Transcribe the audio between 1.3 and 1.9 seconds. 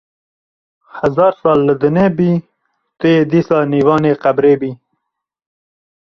sal li